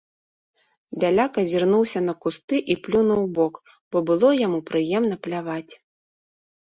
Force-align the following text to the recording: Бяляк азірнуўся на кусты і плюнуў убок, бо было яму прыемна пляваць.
Бяляк 1.03 1.33
азірнуўся 1.41 1.99
на 2.07 2.13
кусты 2.25 2.63
і 2.75 2.77
плюнуў 2.87 3.19
убок, 3.27 3.53
бо 3.93 3.97
было 4.11 4.29
яму 4.45 4.59
прыемна 4.71 5.15
пляваць. 5.29 5.73